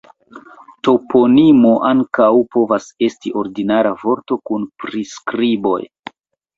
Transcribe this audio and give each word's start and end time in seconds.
Toponimo 0.87 1.75
ankaŭ 1.91 2.31
povas 2.57 2.89
esti 3.11 3.37
ordinara 3.45 3.95
vorto 4.03 4.43
kun 4.51 4.69
priskriboj. 4.83 5.81